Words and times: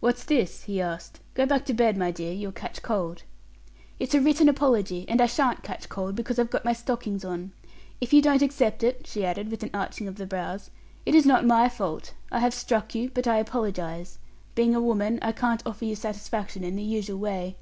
"What's 0.00 0.24
this?" 0.24 0.62
he 0.64 0.80
asked. 0.80 1.20
"Go 1.34 1.44
back 1.44 1.66
to 1.66 1.74
bed, 1.74 1.98
my 1.98 2.10
dear; 2.10 2.32
you'll 2.32 2.50
catch 2.50 2.80
cold." 2.80 3.24
"It's 3.98 4.14
a 4.14 4.22
written 4.22 4.48
apology; 4.48 5.04
and 5.06 5.20
I 5.20 5.26
sha'n't 5.26 5.62
catch 5.62 5.90
cold, 5.90 6.14
because 6.16 6.38
I've 6.38 6.48
got 6.48 6.64
my 6.64 6.72
stockings 6.72 7.26
on. 7.26 7.52
If 8.00 8.14
you 8.14 8.22
don't 8.22 8.40
accept 8.40 8.82
it," 8.82 9.06
she 9.06 9.22
added, 9.22 9.50
with 9.50 9.62
an 9.62 9.68
arching 9.74 10.08
of 10.08 10.16
the 10.16 10.24
brows, 10.24 10.70
"it 11.04 11.14
is 11.14 11.26
not 11.26 11.44
my 11.44 11.68
fault. 11.68 12.14
I 12.32 12.38
have 12.38 12.54
struck 12.54 12.94
you, 12.94 13.10
but 13.12 13.26
I 13.26 13.36
apologize. 13.36 14.18
Being 14.54 14.74
a 14.74 14.80
woman, 14.80 15.18
I 15.20 15.32
can't 15.32 15.62
offer 15.66 15.84
you 15.84 15.94
satisfaction 15.94 16.64
in 16.64 16.76
the 16.76 16.82
usual 16.82 17.18
way." 17.18 17.56